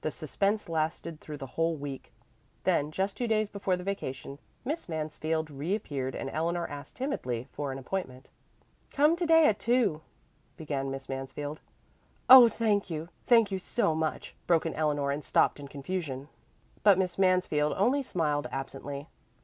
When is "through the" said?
1.20-1.46